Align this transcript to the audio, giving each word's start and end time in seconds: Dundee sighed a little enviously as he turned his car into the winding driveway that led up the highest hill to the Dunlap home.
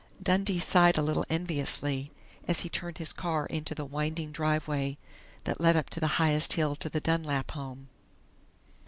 Dundee 0.23 0.57
sighed 0.57 0.97
a 0.97 1.03
little 1.03 1.27
enviously 1.29 2.11
as 2.47 2.61
he 2.61 2.69
turned 2.69 2.97
his 2.97 3.13
car 3.13 3.45
into 3.45 3.75
the 3.75 3.85
winding 3.85 4.31
driveway 4.31 4.97
that 5.43 5.61
led 5.61 5.77
up 5.77 5.91
the 5.91 6.07
highest 6.17 6.53
hill 6.53 6.75
to 6.77 6.89
the 6.89 6.99
Dunlap 6.99 7.51
home. 7.51 7.87